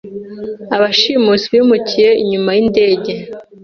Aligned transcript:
Abashimusi 0.75 1.45
bimukiye 1.53 2.09
inyuma 2.23 2.49
yindege. 2.57 3.13